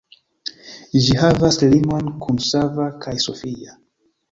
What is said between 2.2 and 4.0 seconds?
kun Sava kaj Sofia.